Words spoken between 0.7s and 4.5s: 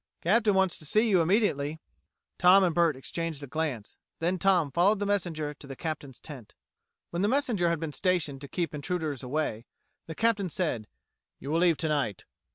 to see you immediately." Tom and Bert exchanged a glance; then